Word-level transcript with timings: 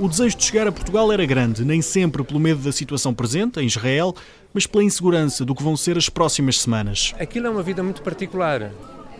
O 0.00 0.08
desejo 0.08 0.36
de 0.36 0.44
chegar 0.44 0.68
a 0.68 0.70
Portugal 0.70 1.10
era 1.10 1.26
grande, 1.26 1.64
nem 1.64 1.82
sempre 1.82 2.22
pelo 2.22 2.38
medo 2.38 2.60
da 2.60 2.70
situação 2.70 3.12
presente, 3.12 3.58
em 3.58 3.66
Israel, 3.66 4.14
mas 4.54 4.64
pela 4.64 4.84
insegurança 4.84 5.44
do 5.44 5.56
que 5.56 5.62
vão 5.62 5.76
ser 5.76 5.98
as 5.98 6.08
próximas 6.08 6.60
semanas. 6.60 7.12
Aquilo 7.18 7.48
é 7.48 7.50
uma 7.50 7.64
vida 7.64 7.82
muito 7.82 8.00
particular. 8.00 8.70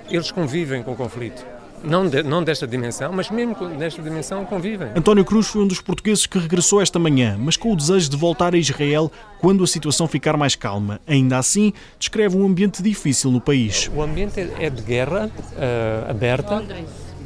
Eles 0.09 0.30
convivem 0.30 0.85
com 0.85 0.93
o 0.93 0.96
conflito. 0.96 1.45
Não, 1.83 2.09
de, 2.09 2.22
não 2.22 2.45
desta 2.45 2.64
dimensão, 2.64 3.12
mas 3.12 3.29
mesmo 3.29 3.56
nesta 3.71 4.01
dimensão 4.01 4.45
convivem. 4.45 4.88
António 4.95 5.25
Cruz 5.25 5.49
foi 5.49 5.62
um 5.62 5.67
dos 5.67 5.80
portugueses 5.80 6.27
que 6.27 6.38
regressou 6.38 6.81
esta 6.81 6.99
manhã, 6.99 7.37
mas 7.37 7.56
com 7.56 7.72
o 7.72 7.76
desejo 7.76 8.08
de 8.10 8.17
voltar 8.17 8.54
a 8.54 8.58
Israel 8.58 9.10
quando 9.40 9.65
a 9.65 9.67
situação 9.67 10.06
ficar 10.06 10.37
mais 10.37 10.54
calma. 10.54 11.01
Ainda 11.08 11.38
assim, 11.38 11.72
descreve 11.99 12.37
um 12.37 12.47
ambiente 12.47 12.85
difícil 12.85 13.33
no 13.33 13.40
país. 13.40 13.90
O 13.92 14.01
ambiente 14.01 14.38
é 14.38 14.71
de 14.71 14.83
guerra 14.83 15.26
uh, 15.26 16.10
aberta 16.10 16.65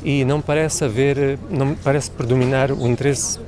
e 0.05 0.25
não 0.25 0.41
parece 0.41 0.85
haver, 0.85 1.39
não 1.51 1.75
parece 1.75 2.11
predominar 2.11 2.73
o 2.73 2.87
interesse 2.89 3.39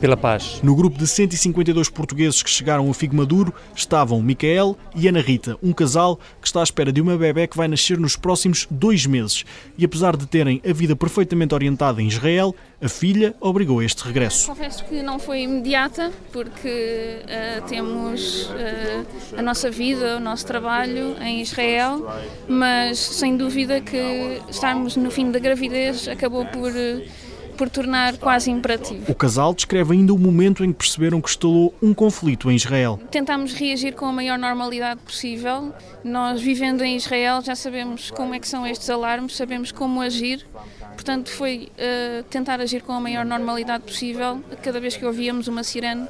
pela 0.00 0.16
paz. 0.16 0.60
No 0.62 0.74
grupo 0.74 0.98
de 0.98 1.06
152 1.06 1.88
portugueses 1.88 2.42
que 2.42 2.50
chegaram 2.50 2.90
a 2.90 2.94
Figo 2.94 3.16
Maduro 3.16 3.52
estavam 3.74 4.20
Micael 4.22 4.76
e 4.94 5.08
Ana 5.08 5.20
Rita, 5.20 5.56
um 5.62 5.72
casal 5.72 6.18
que 6.40 6.46
está 6.46 6.60
à 6.60 6.62
espera 6.62 6.92
de 6.92 7.00
uma 7.00 7.16
bebé 7.16 7.46
que 7.46 7.56
vai 7.56 7.68
nascer 7.68 7.98
nos 7.98 8.16
próximos 8.16 8.66
dois 8.70 9.06
meses. 9.06 9.44
E 9.76 9.84
apesar 9.84 10.16
de 10.16 10.26
terem 10.26 10.60
a 10.68 10.72
vida 10.72 10.94
perfeitamente 10.94 11.54
orientada 11.54 12.02
em 12.02 12.08
Israel, 12.08 12.54
a 12.80 12.88
filha 12.88 13.34
obrigou 13.40 13.80
a 13.80 13.84
este 13.84 14.04
regresso. 14.04 14.46
Confesso 14.46 14.84
que 14.84 15.02
não 15.02 15.18
foi 15.18 15.42
imediata, 15.42 16.12
porque 16.32 17.22
uh, 17.24 17.66
temos 17.68 18.46
uh, 18.46 19.36
a 19.36 19.42
nossa 19.42 19.70
vida, 19.70 20.16
o 20.16 20.20
nosso 20.20 20.46
trabalho 20.46 21.16
em 21.20 21.40
Israel, 21.40 22.06
mas 22.48 22.98
sem 22.98 23.36
dúvida 23.36 23.80
que 23.80 24.40
estarmos 24.48 24.96
no 24.96 25.10
fim 25.10 25.30
da 25.30 25.38
gravidez 25.38 26.06
acabou 26.06 26.44
por. 26.46 26.70
Uh, 26.70 27.28
por 27.58 27.68
tornar 27.68 28.16
quase 28.16 28.50
imperativo. 28.50 29.10
O 29.10 29.14
casal 29.14 29.52
descreve 29.52 29.92
ainda 29.92 30.14
o 30.14 30.18
momento 30.18 30.64
em 30.64 30.72
que 30.72 30.78
perceberam 30.78 31.20
que 31.20 31.28
instalou 31.28 31.74
um 31.82 31.92
conflito 31.92 32.48
em 32.50 32.54
Israel. 32.54 33.00
Tentámos 33.10 33.52
reagir 33.52 33.94
com 33.94 34.06
a 34.06 34.12
maior 34.12 34.38
normalidade 34.38 35.00
possível. 35.00 35.74
Nós, 36.04 36.40
vivendo 36.40 36.82
em 36.82 36.96
Israel, 36.96 37.42
já 37.42 37.56
sabemos 37.56 38.12
como 38.12 38.32
é 38.32 38.38
que 38.38 38.46
são 38.46 38.64
estes 38.64 38.88
alarmes, 38.88 39.36
sabemos 39.36 39.72
como 39.72 40.00
agir. 40.00 40.46
Portanto, 40.92 41.30
foi 41.30 41.68
uh, 41.72 42.22
tentar 42.24 42.60
agir 42.60 42.82
com 42.82 42.92
a 42.92 43.00
maior 43.00 43.24
normalidade 43.24 43.82
possível. 43.82 44.40
Cada 44.62 44.78
vez 44.78 44.96
que 44.96 45.04
ouvíamos 45.04 45.48
uma 45.48 45.64
sirene, 45.64 46.06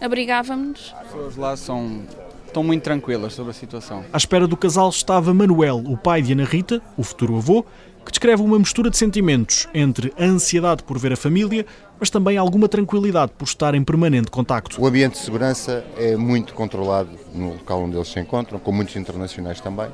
abrigávamos-nos. 0.00 0.94
As 0.98 1.06
pessoas 1.06 1.36
lá 1.36 1.56
são 1.56 2.02
estão 2.48 2.64
muito 2.64 2.82
tranquilas 2.82 3.34
sobre 3.34 3.50
a 3.50 3.54
situação. 3.54 4.04
À 4.12 4.16
espera 4.16 4.46
do 4.46 4.56
casal 4.56 4.88
estava 4.88 5.32
Manuel, 5.32 5.82
o 5.86 5.96
pai 5.96 6.22
de 6.22 6.32
Ana 6.32 6.44
Rita, 6.44 6.82
o 6.96 7.02
futuro 7.02 7.36
avô, 7.36 7.64
que 8.08 8.12
descreve 8.12 8.42
uma 8.42 8.58
mistura 8.58 8.88
de 8.88 8.96
sentimentos 8.96 9.68
entre 9.74 10.14
a 10.18 10.24
ansiedade 10.24 10.82
por 10.82 10.98
ver 10.98 11.12
a 11.12 11.16
família, 11.16 11.66
mas 12.00 12.08
também 12.08 12.38
alguma 12.38 12.66
tranquilidade 12.66 13.32
por 13.36 13.44
estar 13.44 13.74
em 13.74 13.84
permanente 13.84 14.30
contacto. 14.30 14.80
O 14.80 14.86
ambiente 14.86 15.12
de 15.12 15.18
segurança 15.18 15.84
é 15.94 16.16
muito 16.16 16.54
controlado 16.54 17.10
no 17.34 17.50
local 17.50 17.82
onde 17.82 17.96
eles 17.96 18.08
se 18.08 18.18
encontram, 18.18 18.58
com 18.58 18.72
muitos 18.72 18.96
internacionais 18.96 19.60
também. 19.60 19.90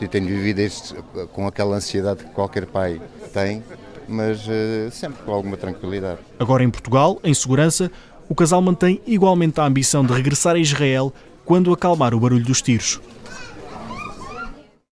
E 0.00 0.06
tenho 0.06 0.26
vivido 0.26 0.60
este, 0.60 0.94
com 1.32 1.48
aquela 1.48 1.74
ansiedade 1.74 2.22
que 2.22 2.30
qualquer 2.30 2.66
pai 2.66 3.00
tem, 3.32 3.64
mas 4.06 4.46
uh, 4.46 4.88
sempre 4.92 5.24
com 5.24 5.32
alguma 5.32 5.56
tranquilidade. 5.56 6.20
Agora 6.38 6.62
em 6.62 6.70
Portugal, 6.70 7.18
em 7.24 7.34
segurança, 7.34 7.90
o 8.28 8.34
casal 8.36 8.62
mantém 8.62 9.00
igualmente 9.08 9.60
a 9.60 9.64
ambição 9.64 10.04
de 10.04 10.12
regressar 10.12 10.54
a 10.54 10.58
Israel 10.60 11.12
quando 11.44 11.72
acalmar 11.72 12.14
o 12.14 12.20
barulho 12.20 12.44
dos 12.44 12.62
tiros. 12.62 13.00